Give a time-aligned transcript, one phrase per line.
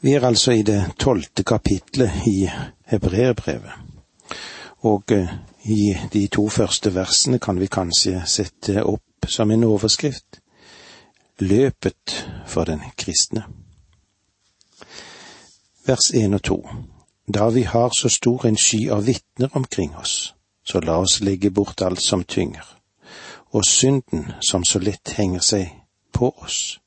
[0.00, 2.48] Vi er altså i det tolvte kapitlet i
[2.86, 3.72] Hebreerbrevet,
[4.86, 5.32] og eh,
[5.64, 10.40] i de to første versene kan vi kanskje sette opp som en overskrift
[11.40, 13.44] Løpet for den kristne.
[15.86, 16.68] Vers 1 og 2
[17.34, 20.34] Da vi har så stor en sky av vitner omkring oss,
[20.64, 22.64] så la oss legge bort alt som tynger,
[23.50, 25.74] og synden som så lett henger seg
[26.12, 26.78] på oss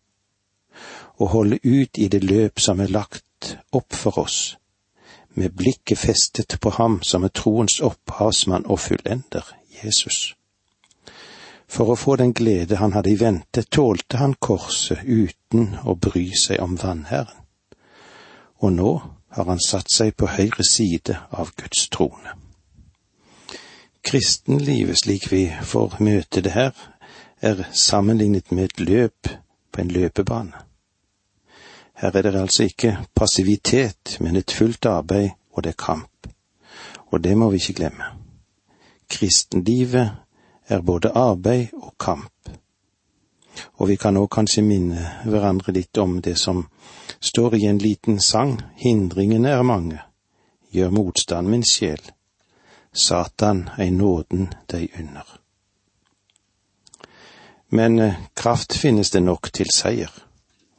[1.22, 4.58] og holde ut i det løp som er lagt opp for oss,
[5.38, 9.46] med blikket festet på ham som er troens opphavsmann og fullender,
[9.84, 10.34] Jesus.
[11.72, 16.26] For å få den glede han hadde i vente, tålte han korset uten å bry
[16.36, 17.38] seg om vannherren.
[18.62, 18.92] Og nå
[19.38, 22.36] har han satt seg på høyre side av Guds trone.
[24.04, 26.74] Kristenlivet slik vi får møte det her,
[27.42, 29.32] er sammenlignet med et løp
[29.72, 30.71] på en løpebane.
[32.02, 36.28] Her er det altså ikke passivitet, men et fullt arbeid, og det er kamp.
[37.12, 38.04] Og det må vi ikke glemme.
[39.10, 40.12] Kristenlivet
[40.68, 42.50] er både arbeid og kamp.
[43.74, 46.64] Og vi kan òg kanskje minne hverandre litt om det som
[47.20, 50.02] står i en liten sang, hindringene er mange,
[50.72, 52.02] gjør motstand min sjel,
[52.94, 55.38] Satan ei nåden deg under.
[57.70, 60.12] Men eh, kraft finnes det nok til seier.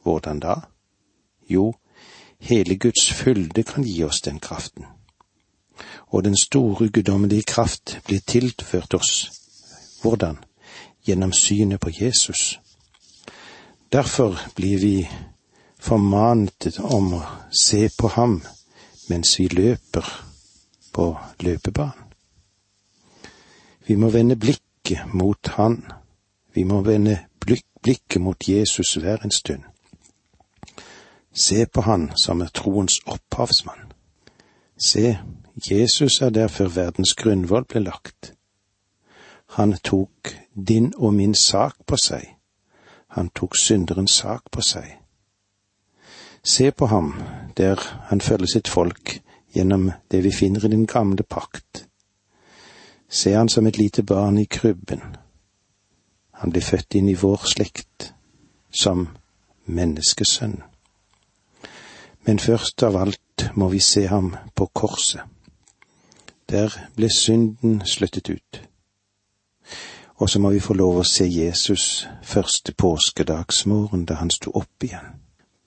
[0.03, 0.59] Hvordan da?
[1.49, 1.73] Jo,
[2.39, 4.85] hele Guds fylde kan gi oss den kraften.
[6.07, 9.31] Og den store guddommelige kraft blir tilført oss.
[10.01, 10.37] Hvordan?
[11.05, 12.59] Gjennom synet på Jesus.
[13.91, 15.09] Derfor blir vi
[15.79, 18.39] formanet om å se på ham
[19.09, 20.07] mens vi løper
[20.93, 22.03] på løpebanen.
[23.87, 25.83] Vi må vende blikket mot Han.
[26.53, 29.63] Vi må vende blikket mot Jesus hver en stund.
[31.33, 33.91] Se på han som er troens opphavsmann.
[34.77, 35.17] Se,
[35.71, 38.33] Jesus er der før verdens grunnvoll ble lagt.
[39.57, 40.35] Han tok
[40.67, 42.25] din og min sak på seg.
[43.07, 44.99] Han tok synderens sak på seg.
[46.43, 47.13] Se på ham
[47.57, 47.79] der
[48.09, 49.21] han følger sitt folk
[49.53, 51.87] gjennom det vi finner i den gamle pakt.
[53.09, 55.01] Se han som et lite barn i krybben.
[56.31, 58.13] Han blir født inn i vår slekt
[58.71, 59.07] som
[59.65, 60.72] menneskesønn.
[62.25, 65.21] Men først av alt må vi se ham på korset.
[66.49, 68.61] Der ble synden sluttet ut.
[70.15, 74.85] Og så må vi få lov å se Jesus første påskedagsmorgen da han sto opp
[74.85, 75.15] igjen,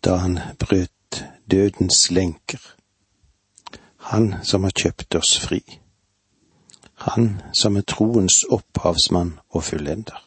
[0.04, 2.62] da han brøt dødens lenker.
[4.12, 5.60] Han som har kjøpt oss fri.
[6.94, 10.22] Han som er troens opphavsmann og fullender.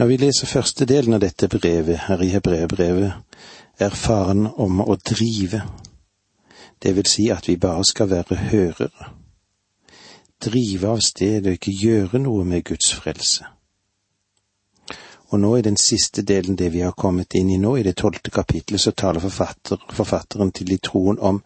[0.00, 3.12] Når vi leser første delen av dette brevet her i Hebreerbrevet,
[3.80, 5.62] er faren om å drive,
[6.82, 9.14] det vil si at vi bare skal være hørere.
[10.40, 13.44] Drive av sted og ikke gjøre noe med Guds frelse.
[15.30, 17.96] Og nå i den siste delen, det vi har kommet inn i nå, i det
[18.00, 21.42] tolvte kapitlet, så taler forfatter, forfatteren til i troen om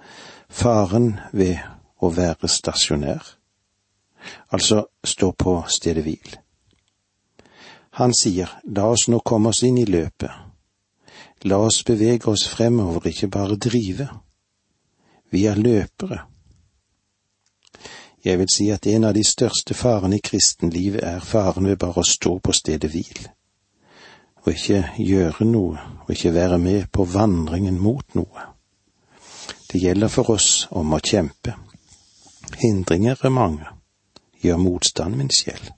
[0.49, 1.59] faren ved
[2.00, 3.27] å være stasjonær,
[4.56, 6.39] altså stå på stedet hvil.
[8.00, 10.44] Han sier, la oss nå komme oss inn i løpet,
[11.44, 14.09] La oss bevege oss fremover, ikke bare drive.
[15.31, 16.22] Vi er løpere.
[18.25, 22.00] Jeg vil si at en av de største farene i kristenlivet er faren ved bare
[22.00, 23.27] å stå på stedet hvil,
[24.44, 28.49] og ikke gjøre noe, og ikke være med på vandringen mot noe.
[29.69, 31.59] Det gjelder for oss om å kjempe.
[32.62, 33.69] Hindringer er mange.
[34.41, 35.72] Gjør motstand, min sjel.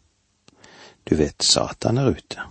[1.02, 2.46] Du vet, Satan er ute.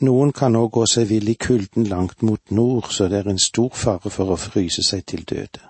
[0.00, 3.42] Noen kan nå gå seg vill i kulden langt mot nord, så det er en
[3.42, 5.60] stor fare for å fryse seg til døde.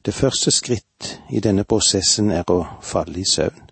[0.00, 3.68] Det første skritt i denne prosessen er å falle i søvn.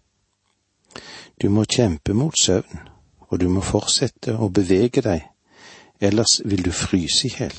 [1.40, 2.84] Du må kjempe mot søvn,
[3.30, 5.24] og du må fortsette å bevege deg,
[6.00, 7.56] ellers vil du fryse i hjel.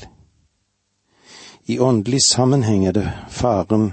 [1.66, 3.92] I åndelig sammenheng er det faren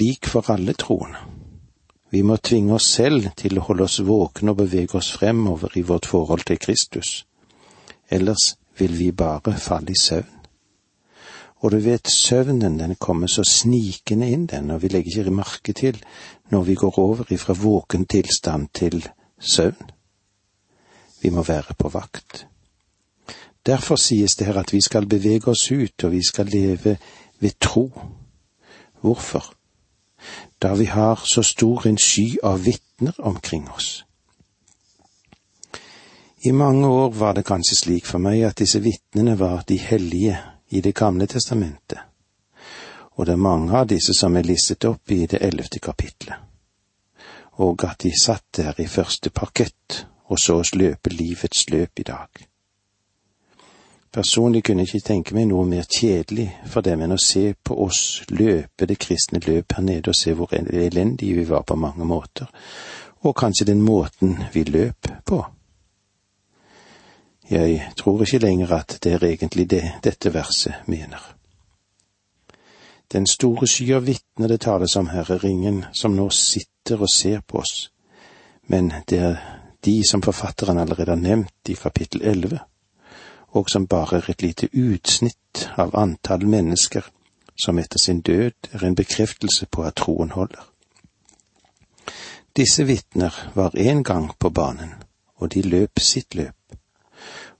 [0.00, 1.35] lik for alle troende.
[2.10, 5.82] Vi må tvinge oss selv til å holde oss våkne og bevege oss fremover i
[5.82, 7.26] vårt forhold til Kristus.
[8.10, 10.32] Ellers vil vi bare falle i søvn.
[11.64, 15.72] Og du vet, søvnen den kommer så snikende inn, den, og vi legger ikke merke
[15.72, 15.98] til
[16.52, 19.00] når vi går over ifra våken tilstand til
[19.40, 19.90] søvn.
[21.22, 22.46] Vi må være på vakt.
[23.66, 26.98] Derfor sies det her at vi skal bevege oss ut, og vi skal leve
[27.40, 27.90] ved tro.
[29.00, 29.54] Hvorfor?
[30.58, 34.04] Da vi har så stor en sky av vitner omkring oss.
[36.40, 40.38] I mange år var det kanskje slik for meg at disse vitnene var de hellige
[40.70, 41.98] i Det gamle testamentet,
[43.16, 46.36] og det er mange av disse som er listet opp i det ellevte kapitlet,
[47.62, 52.02] og at de satt der i første parkett og så oss løpe livets løp i
[52.02, 52.28] dag.
[54.12, 57.76] Personlig kunne jeg ikke tenke meg noe mer kjedelig for dem enn å se på
[57.84, 62.06] oss løpe det kristne løp her nede og se hvor elendige vi var på mange
[62.08, 62.48] måter,
[63.26, 65.42] og kanskje den måten vi løp på.
[67.50, 71.20] Jeg tror ikke lenger at det er egentlig det dette verset mener.
[73.12, 77.12] Den store sky av vitner det tales om her, er ingen som nå sitter og
[77.12, 77.92] ser på oss,
[78.66, 79.36] men det er
[79.84, 82.58] de som forfatteren allerede har nevnt i kapittel elleve,
[83.56, 87.08] og som bare er et lite utsnitt av antall mennesker
[87.56, 90.60] som etter sin død er en bekreftelse på at troen holder.
[92.56, 94.92] Disse vitner var en gang på banen,
[95.36, 96.56] og de løp sitt løp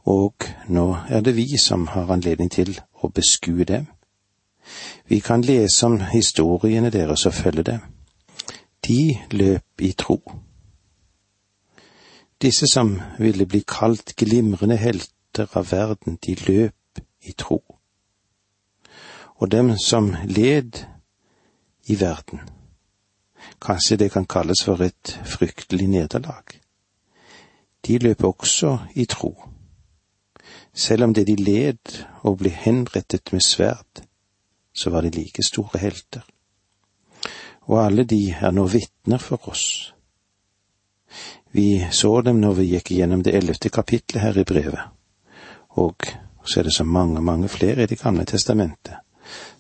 [0.07, 3.89] og nå er det vi som har anledning til å beskue dem.
[5.07, 7.81] Vi kan lese om historiene deres og følge dem.
[8.87, 10.21] De løp i tro.
[12.43, 17.63] Disse som ville bli kalt glimrende helter av verden, de løp i tro.
[19.37, 20.85] Og dem som led
[21.87, 22.41] i verden,
[23.61, 26.57] kanskje det kan kalles for et fryktelig nederlag,
[27.87, 29.35] de løp også i tro
[30.77, 34.03] selv om det de led og ble henrettet med sverd,
[34.77, 36.25] så var de like store helter.
[37.67, 39.95] Og alle de er nå vitner for oss.
[41.57, 44.85] Vi så dem når vi gikk gjennom det ellevte kapitlet her i brevet,
[45.77, 45.97] og
[46.45, 48.95] så er det så mange, mange flere i Det gamle testamentet,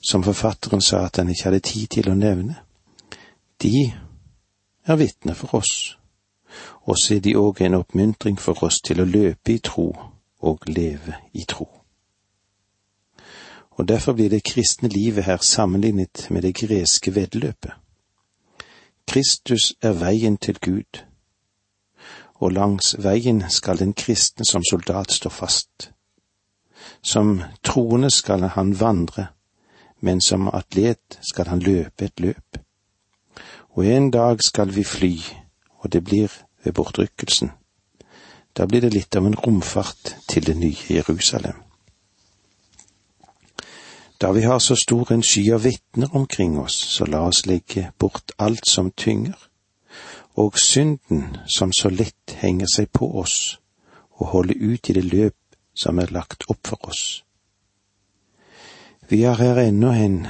[0.00, 2.56] som forfatteren sa at han ikke hadde tid til å nevne.
[3.62, 3.92] De
[4.86, 5.98] er vitner for oss,
[6.82, 9.90] og så er de òg en oppmuntring for oss til å løpe i tro
[10.40, 11.68] og leve i tro.
[13.70, 17.72] Og derfor blir det kristne livet her sammenlignet med det greske veddeløpet.
[19.06, 21.02] Kristus er veien til Gud,
[22.34, 25.90] og langs veien skal den kristne som soldat stå fast.
[27.02, 29.26] Som troende skal han vandre,
[30.00, 32.58] men som atlet skal han løpe et løp.
[33.76, 35.14] Og en dag skal vi fly,
[35.78, 36.32] og det blir
[36.64, 37.50] ved bortrykkelsen
[38.56, 41.60] da blir det litt av en romfart til det nye Jerusalem.
[44.16, 47.90] Da vi har så stor en sky av vitner omkring oss, så la oss legge
[48.00, 49.36] bort alt som tynger,
[50.40, 53.58] og synden som så lett henger seg på oss,
[54.16, 55.36] og holde ut i det løp
[55.76, 57.22] som er lagt opp for oss.
[59.08, 60.26] Vi har her ennå en,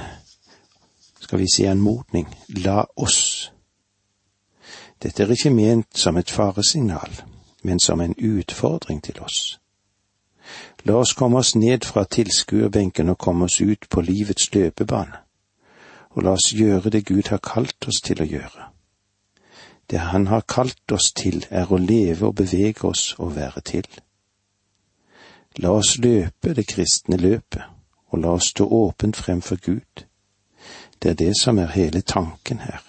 [1.19, 2.27] skal vi si, anmodning,
[2.61, 3.51] la oss.
[5.01, 7.23] Dette er ikke ment som et faresignal
[7.67, 9.59] men som en utfordring til oss.
[10.85, 15.19] La oss komme oss ned fra tilskuerbenken og komme oss ut på livets løpebane,
[16.15, 18.71] og la oss gjøre det Gud har kalt oss til å gjøre.
[19.89, 23.87] Det Han har kalt oss til, er å leve og bevege oss og være til.
[25.57, 27.63] La oss løpe det kristne løpet,
[28.09, 30.05] og la oss stå åpent fremfor Gud.
[31.01, 32.83] Det er det som er hele tanken her.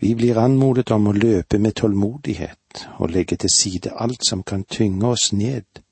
[0.00, 4.64] Vi blir anmodet om å løpe med tålmodighet og legge til side alt som kan
[4.64, 5.82] tynge oss ned,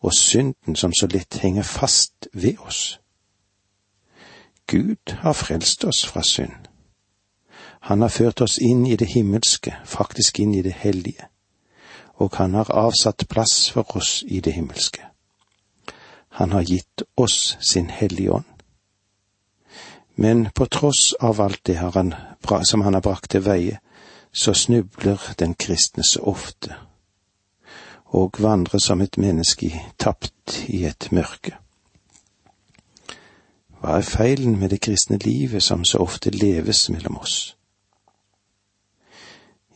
[0.00, 2.98] og synden som så lett henger fast ved oss.
[4.66, 6.68] Gud har frelst oss fra synd.
[7.80, 11.28] Han har ført oss inn i det himmelske, faktisk inn i det hellige,
[12.18, 15.04] og han har avsatt plass for oss i det himmelske.
[16.28, 18.44] Han har gitt oss sin Hellige Ånd.
[20.14, 22.14] Men på tross av alt det han,
[22.62, 23.78] som han har brakt til veie,
[24.32, 26.74] så snubler den kristne så ofte,
[28.04, 31.54] og vandrer som et menneske tapt i et mørke.
[33.78, 37.57] Hva er feilen med det kristne livet som så ofte leves mellom oss?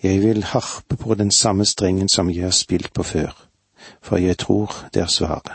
[0.03, 3.49] Jeg vil harpe på den samme strengen som jeg har spilt på før,
[4.03, 5.53] for jeg tror det er svaret.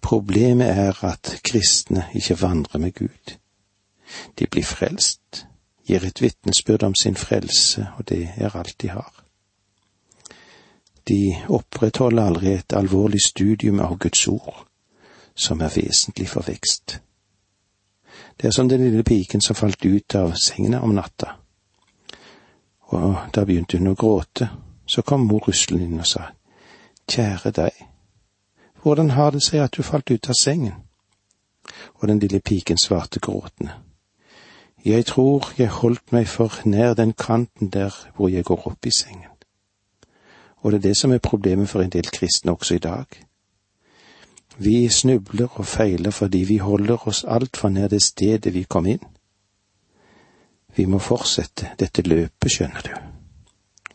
[0.00, 3.36] Problemet er at kristne ikke vandrer med Gud.
[4.38, 5.46] De blir frelst,
[5.86, 9.24] gir et vitnesbyrd om sin frelse, og det er alt de har.
[11.08, 14.66] De opprettholder aldri et alvorlig studium av Guds ord,
[15.34, 17.00] som er vesentlig for vekst.
[18.40, 21.39] Det er som den lille piken som falt ut av sengen om natta.
[22.90, 24.50] Og da begynte hun å gråte,
[24.86, 26.30] så kom mor ruslende inn og sa,
[27.10, 27.84] Kjære deg,
[28.82, 30.74] hvordan har det seg at du falt ut av sengen?
[32.00, 33.74] Og den lille piken svarte gråtende,
[34.84, 38.90] jeg tror jeg holdt meg for nær den kanten der hvor jeg går opp i
[38.90, 39.28] sengen.
[40.56, 43.04] Og det er det som er problemet for en del kristne også i dag.
[44.58, 49.04] Vi snubler og feiler fordi vi holder oss altfor nær det stedet vi kom inn.
[50.76, 52.92] Vi må fortsette dette løpet, skjønner du.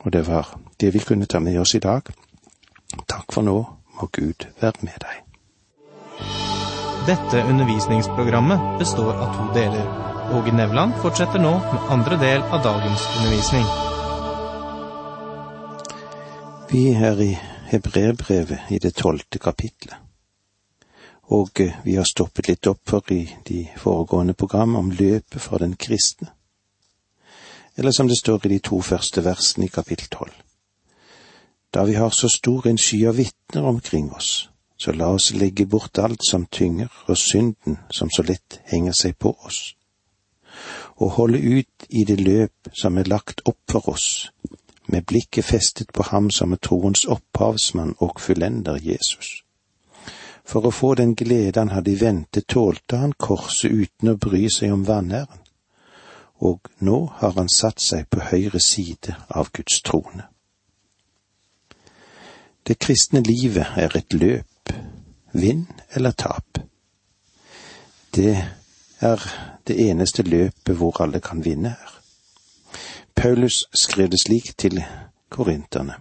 [0.05, 2.11] Og det var det vi kunne ta med oss i dag.
[3.07, 3.55] Takk for nå,
[3.99, 5.21] må Gud være med deg.
[7.05, 9.89] Dette undervisningsprogrammet består av to deler.
[10.33, 13.67] Åge Nevland fortsetter nå med andre del av dagens undervisning.
[16.71, 17.31] Vi er i
[17.69, 19.95] Hebreerbrevet i det tolvte kapitlet.
[21.33, 25.73] Og vi har stoppet litt opp for i de foregående program om løpet for den
[25.77, 26.34] kristne.
[27.77, 30.35] Eller som det står i de to første versene i kapittel tolv.
[31.73, 35.65] Da vi har så stor en sky av vitner omkring oss, så la oss legge
[35.65, 39.75] bort alt som tynger og synden som så lett henger seg på oss,
[40.95, 44.31] og holde ut i det løp som er lagt opp for oss,
[44.87, 49.41] med blikket festet på ham som er troens opphavsmann og fullender Jesus.
[50.45, 54.45] For å få den glede han hadde i vente, tålte han korset uten å bry
[54.53, 55.41] seg om vanæren,
[56.39, 60.27] og nå har han satt seg på høyre side av Guds trone.
[62.67, 64.73] Det kristne livet er et løp,
[65.31, 66.59] vinn eller tap.
[68.15, 68.35] Det
[68.99, 69.27] er
[69.67, 71.91] det eneste løpet hvor alle kan vinne her.
[73.15, 74.83] Paulus skrev det slik til
[75.29, 75.95] korinterne.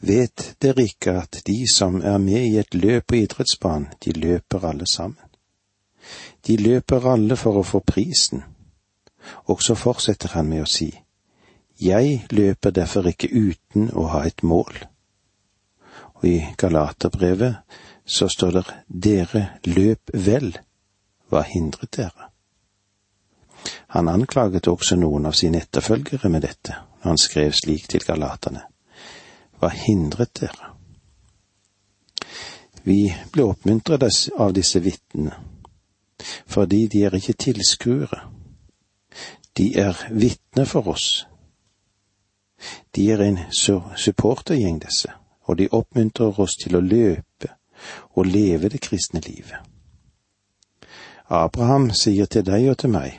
[0.00, 4.64] Vet dere ikke at de som er med i et løp på idrettsbanen, de løper
[4.64, 5.18] alle sammen?
[6.46, 8.40] De løper alle for å få prisen.
[9.48, 10.90] Og så fortsetter han med å si,
[11.80, 14.74] Jeg løper derfor ikke uten å ha et mål.
[16.20, 17.56] Og i Galaterbrevet
[18.04, 20.52] så står det, Dere løp vel,
[21.30, 22.28] hva hindret dere?
[23.94, 28.62] Han anklaget også noen av sine etterfølgere med dette, når han skrev slik til galaterne.
[29.60, 30.70] Hva hindret dere?
[32.82, 34.06] Vi ble oppmuntret
[34.40, 35.36] av disse vitnene,
[36.48, 38.22] fordi de er ikke tilskuere.
[39.60, 41.26] De er vitner for oss.
[42.96, 43.38] De er en
[43.96, 45.10] supportergjeng, disse,
[45.44, 47.50] og de oppmuntrer oss til å løpe
[48.16, 49.58] og leve det kristne livet.
[51.28, 53.18] Abraham sier til deg og til meg,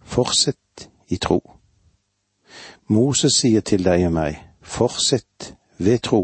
[0.00, 1.42] fortsett i tro.
[2.88, 6.22] Moses sier til deg og meg, fortsett ved tro.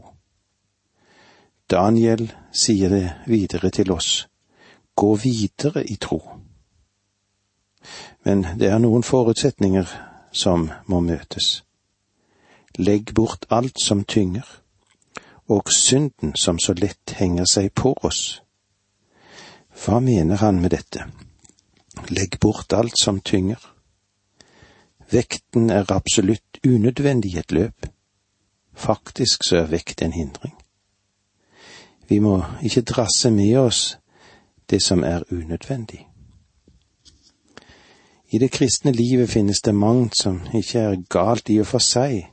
[1.69, 4.25] Daniel sier det videre til oss,
[4.97, 6.23] gå videre i tro.
[8.24, 9.88] Men det er noen forutsetninger
[10.32, 11.62] som må møtes.
[12.78, 14.46] Legg bort alt som tynger,
[15.48, 18.40] og synden som så lett henger seg på oss.
[19.84, 21.04] Hva mener han med dette?
[22.08, 23.58] Legg bort alt som tynger.
[25.12, 27.86] Vekten er absolutt unødvendig i et løp.
[28.74, 30.54] Faktisk så er vekt en hindring.
[32.08, 33.98] Vi må ikke drasse med oss
[34.70, 36.12] det som er unødvendig.
[38.32, 42.30] I det kristne livet finnes det mangt som ikke er galt i og for seg,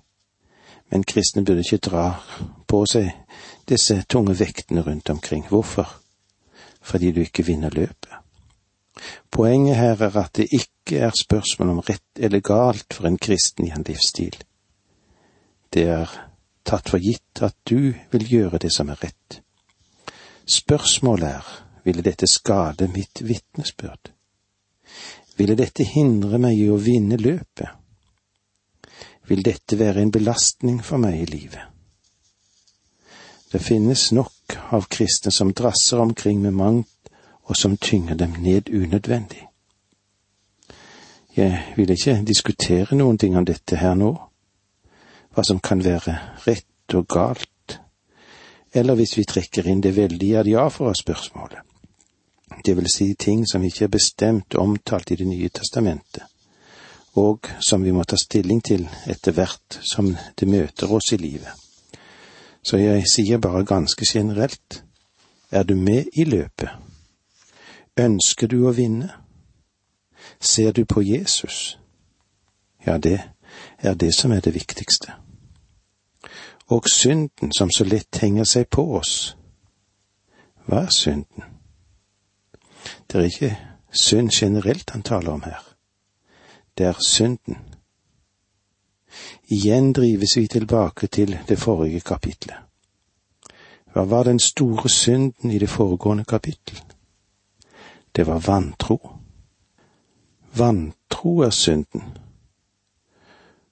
[0.89, 2.05] men kristne burde ikke dra
[2.71, 3.09] på seg
[3.67, 5.43] disse tunge vektene rundt omkring.
[5.49, 5.89] Hvorfor?
[6.81, 8.15] Fordi du ikke vinner løpet.
[9.31, 13.67] Poenget her er at det ikke er spørsmål om rett eller galt for en kristen
[13.67, 14.37] i en livsstil.
[15.73, 16.15] Det er
[16.63, 19.41] tatt for gitt at du vil gjøre det som er rett.
[20.47, 21.51] Spørsmålet er,
[21.83, 24.13] ville dette skade mitt vitnesbyrd?
[25.39, 27.69] Ville dette hindre meg i å vinne løpet?
[29.29, 31.63] Vil dette være en belastning for meg i livet?
[33.49, 37.13] Det finnes nok av kristne som drasser omkring med mangt
[37.49, 39.45] og som tynger dem ned unødvendig.
[41.35, 44.11] Jeg vil ikke diskutere noen ting om dette her nå,
[45.33, 47.79] hva som kan være rett og galt,
[48.73, 51.63] eller hvis vi trekker inn det veldige er ja for oss spørsmålet,
[52.65, 56.23] det vil si ting som ikke er bestemt omtalt i Det nye testamentet,
[57.15, 61.51] og som vi må ta stilling til etter hvert som det møter oss i livet.
[62.63, 64.83] Så jeg sier bare ganske generelt,
[65.51, 66.69] er du med i løpet?
[67.97, 69.09] Ønsker du å vinne?
[70.39, 71.79] Ser du på Jesus?
[72.85, 73.19] Ja, det
[73.79, 75.13] er det som er det viktigste.
[76.67, 79.35] Og synden som så lett henger seg på oss.
[80.67, 81.58] Hva er synden?
[83.07, 83.57] Det er ikke
[83.91, 85.75] synd generelt han taler om her.
[86.77, 87.57] Det er synden.
[89.47, 92.55] Igjen drives vi tilbake til det forrige kapitlet.
[93.93, 96.81] Hva var den store synden i det foregående kapittel?
[98.11, 99.09] det var vantro.
[100.53, 102.03] Vantro er synden.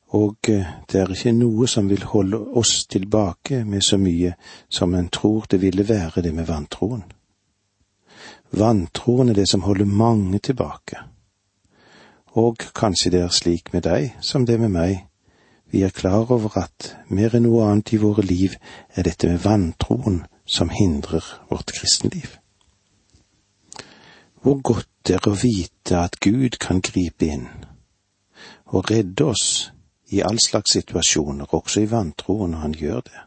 [0.08, 4.38] og eh, det er ikke noe som vil holde oss tilbake med så mye
[4.70, 7.04] som en tror det ville være det med vantroen.
[8.52, 11.00] Vantroen er det som holder mange tilbake.
[12.38, 15.06] Og kanskje det er slik med deg som det er med meg.
[15.72, 18.56] Vi er klar over at mer enn noe annet i våre liv
[18.96, 22.38] er dette med vantroen som hindrer vårt kristenliv.
[24.42, 27.50] Hvor godt det er å vite at Gud kan gripe inn
[28.68, 29.72] og redde oss
[30.12, 33.22] i all slags situasjoner, også i vantroen, når han gjør det.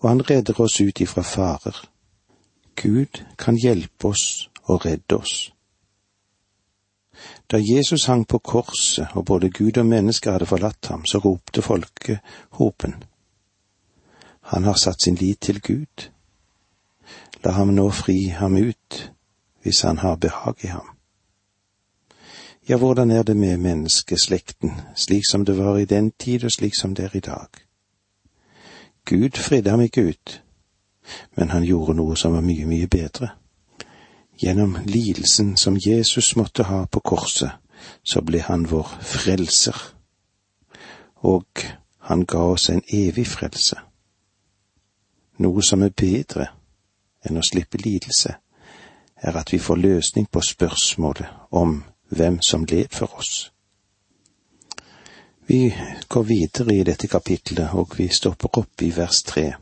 [0.00, 1.76] Og han redder oss ut ifra farer.
[2.76, 5.52] Gud kan hjelpe oss og redde oss.
[7.50, 11.62] Da Jesus hang på korset og både Gud og mennesker hadde forlatt ham, så ropte
[11.62, 12.94] folkehopen.
[14.40, 16.08] Han har satt sin lit til Gud.
[17.44, 19.12] La ham nå fri ham ut,
[19.62, 20.88] hvis han har behag i ham.
[22.68, 26.72] Ja, hvordan er det med menneskeslekten, slik som det var i den tid og slik
[26.78, 27.48] som det er i dag?
[29.04, 30.41] Gud fridde ham ikke ut,
[31.36, 33.32] men han gjorde noe som var mye, mye bedre.
[34.38, 37.50] Gjennom lidelsen som Jesus måtte ha på korset,
[38.02, 39.76] så ble han vår frelser,
[41.22, 41.64] og
[42.08, 43.78] han ga oss en evig frelse.
[45.42, 46.48] Noe som er bedre
[47.26, 48.34] enn å slippe lidelse,
[49.22, 53.52] er at vi får løsning på spørsmålet om hvem som led for oss.
[55.46, 55.74] Vi
[56.08, 59.52] går videre i dette kapitlet, og vi stopper opp i vers tre.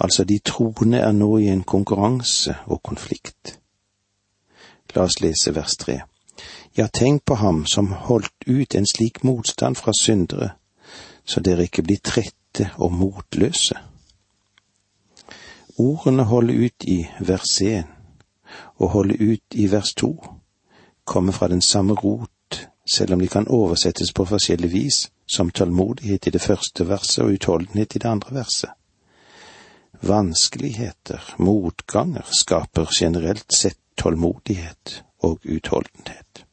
[0.00, 3.58] Altså, de troende er nå i en konkurranse og konflikt.
[4.94, 6.02] La oss lese vers tre.
[6.76, 10.50] Ja, tenk på ham som holdt ut en slik motstand fra syndere,
[11.24, 13.76] så dere ikke blir trette og motløse.
[15.78, 17.88] Ordene holder ut i vers én
[18.76, 20.12] og holder ut i vers to
[21.04, 26.26] kommer fra den samme rot, selv om de kan oversettes på forskjellig vis, som tålmodighet
[26.26, 28.70] i det første verset og utholdenhet i det andre verset.
[30.00, 36.44] Vanskeligheter, motganger, skaper generelt sett tålmodighet og utholdenhet.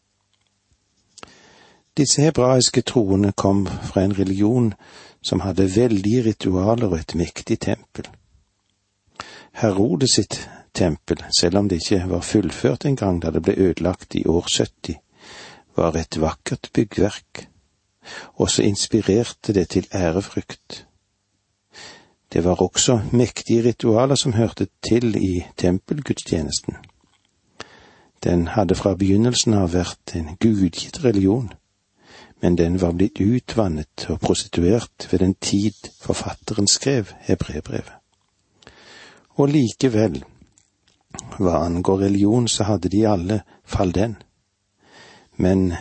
[1.97, 4.73] Disse hebraiske troende kom fra en religion
[5.21, 8.07] som hadde veldige ritualer og et mektig tempel.
[9.59, 10.37] Herodes sitt
[10.73, 14.47] tempel, selv om det ikke var fullført en gang da det ble ødelagt i år
[14.47, 14.95] 70,
[15.75, 17.47] var et vakkert byggverk,
[18.35, 20.85] og så inspirerte det til ærefrykt.
[22.33, 26.75] Det var også mektige ritualer som hørte til i tempelgudstjenesten.
[28.23, 31.49] Den hadde fra begynnelsen av vært en gudgitt religion,
[32.41, 37.95] men den var blitt utvannet og prostituert ved den tid forfatteren skrev hebreerbrevet.
[39.39, 40.23] Og likevel
[41.39, 44.17] hva angår religion, så hadde de alle fall den.
[45.37, 45.73] Men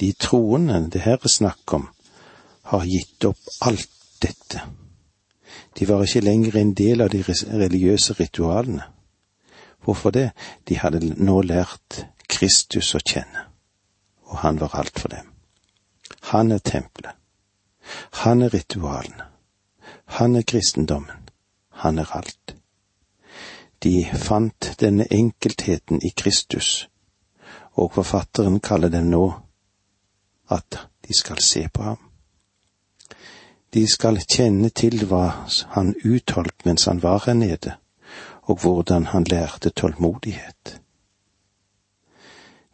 [0.00, 1.88] de troende det her er snakk om,
[2.72, 3.90] har gitt opp alt
[4.22, 4.60] dette.
[5.78, 8.82] De var ikke lenger en del av de religiøse ritualene.
[9.84, 10.30] Hvorfor det?
[10.68, 13.46] De hadde nå lært Kristus å kjenne,
[14.30, 15.28] og han var alt for dem.
[16.32, 17.12] Han er tempelet.
[18.24, 19.28] Han er ritualene.
[20.04, 21.28] Han er kristendommen.
[21.84, 22.56] Han er alt.
[23.84, 26.88] De fant denne enkeltheten i Kristus,
[27.76, 29.26] og forfatteren kaller dem nå
[30.48, 32.00] at de skal se på ham.
[33.74, 35.24] De skal kjenne til hva
[35.74, 37.74] han utholdt mens han var her nede,
[38.42, 40.80] og hvordan han lærte tålmodighet.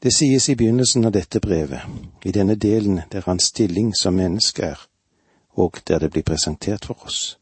[0.03, 1.81] Det sies i begynnelsen av dette brevet,
[2.25, 4.87] i denne delen der hans stilling som menneske er,
[5.57, 7.41] og der det blir presentert for oss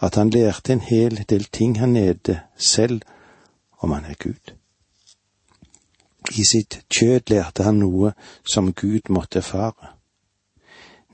[0.00, 3.02] at han lærte en hel del ting her nede selv
[3.78, 4.54] om han er Gud.
[6.30, 8.12] I sitt kjød lærte han noe
[8.44, 9.95] som Gud måtte erfare,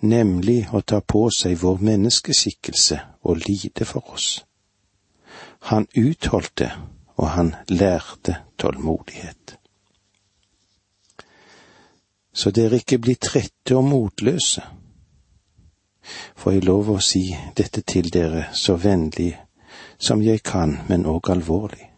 [0.02, 4.44] nemlig å ta på seg vår menneskeskikkelse og lide for oss.
[5.70, 6.70] Han utholdte,
[7.16, 9.56] og han lærte tålmodighet.
[12.32, 14.64] Så dere ikke blir trette og motløse
[16.36, 17.22] får jeg lov å si
[17.56, 19.32] dette til dere så vennlig
[20.02, 21.88] som jeg kan, men òg alvorlig.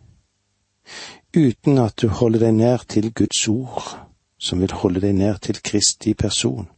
[1.35, 3.87] Uten at du holder deg nær til Guds ord,
[4.39, 6.69] som vil holde deg nær til Kristi person,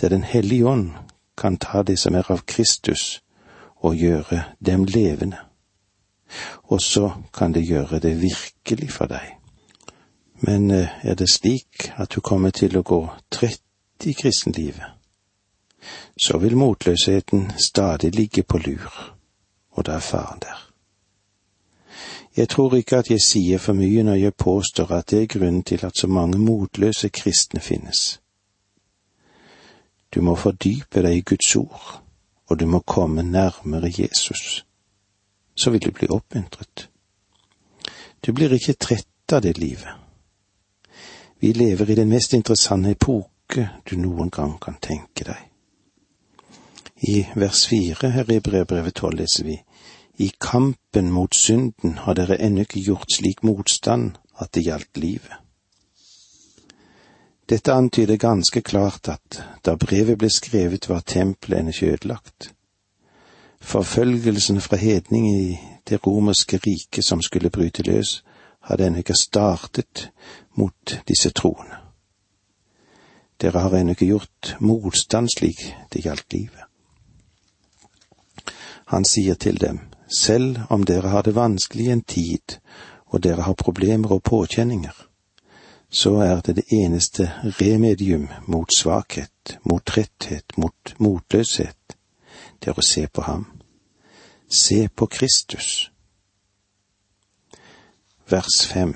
[0.00, 0.90] der Den hellige ånd
[1.36, 3.22] kan ta det som er av Kristus,
[3.76, 5.38] og gjøre dem levende.
[6.62, 9.36] Og så kan det gjøre det virkelig for deg.
[10.40, 15.02] Men eh, er det slik at du kommer til å gå trett i kristenlivet?
[16.16, 19.14] så vil motløsheten stadig ligge på lur,
[19.70, 20.68] og da er faren der.
[22.36, 25.62] Jeg tror ikke at jeg sier for mye når jeg påstår at det er grunnen
[25.62, 28.21] til at så mange motløse kristne finnes.
[30.14, 32.02] Du må fordype deg i Guds ord,
[32.50, 34.64] og du må komme nærmere Jesus.
[35.56, 36.88] Så vil du bli oppmuntret.
[38.26, 39.88] Du blir ikke trett av det livet.
[41.40, 45.48] Vi lever i den mest interessante epoke du noen gang kan tenke deg.
[47.02, 49.56] I vers fire her i brevbrevet tolv leser vi
[50.22, 55.41] I kampen mot synden har dere ennå ikke gjort slik motstand at det gjaldt livet.
[57.48, 62.52] Dette antyder ganske klart at da brevet ble skrevet var tempelet ennå ikke ødelagt.
[63.60, 68.22] Forfølgelsen fra hedning i det romerske riket som skulle bryte løs,
[68.60, 70.10] hadde ennå ikke startet
[70.54, 71.78] mot disse troende.
[73.40, 76.62] Dere har ennå ikke gjort motstand slik det gjaldt livet.
[78.86, 82.58] Han sier til dem, selv om dere har det vanskelig en tid
[83.12, 84.92] og dere har problemer og påkjenninger,
[85.92, 91.96] så er det det eneste remedium mot svakhet, mot tretthet, mot motløshet,
[92.60, 93.44] det er å se på ham.
[94.48, 95.90] Se på Kristus.
[98.28, 98.94] Vers fem.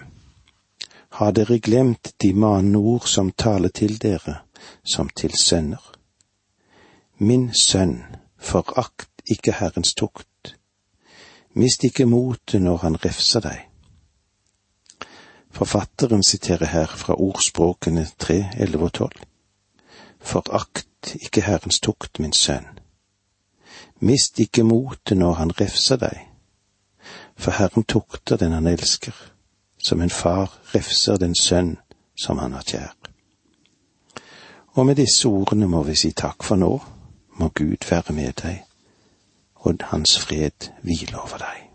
[1.18, 4.40] Har dere glemt de manende ord som taler til dere,
[4.84, 5.82] som til sønner?
[7.18, 8.02] Min sønn,
[8.38, 10.56] forakt ikke Herrens tukt.
[11.52, 13.64] Mist ikke motet når han refser deg.
[15.56, 19.22] Forfatteren siterer her fra ordspråkene tre, elleve og tolv.
[20.20, 22.66] Forakt ikke Herrens tukt, min sønn.
[24.00, 26.18] Mist ikke motet når han refser deg,
[27.36, 29.14] for Herren tukter den han elsker,
[29.80, 31.78] som en far refser den sønn
[32.16, 32.92] som han har kjær.
[34.76, 36.74] Og med disse ordene må vi si takk for nå,
[37.40, 38.60] må Gud være med deg
[39.64, 41.65] og hans fred hvile over deg.